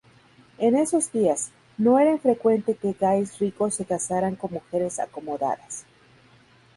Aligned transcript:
En 0.57 0.75
esos 0.75 1.11
días, 1.11 1.51
no 1.77 1.99
era 1.99 2.09
infrecuente 2.09 2.73
que 2.73 2.93
gais 2.93 3.37
ricos 3.37 3.75
se 3.75 3.85
casaran 3.85 4.35
con 4.35 4.51
mujeres 4.51 4.97
acomodadas. 4.99 5.85